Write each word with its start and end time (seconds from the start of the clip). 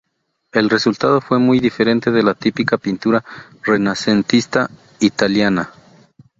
El 0.51 0.71
resultado 0.71 1.21
fue 1.21 1.37
muy 1.37 1.59
diferente 1.59 2.09
de 2.09 2.23
la 2.23 2.33
típica 2.33 2.79
pintura 2.79 3.23
renacentista 3.63 4.67
italiana. 4.99 5.71